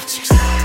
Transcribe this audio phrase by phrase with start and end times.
[0.00, 0.59] Matrix.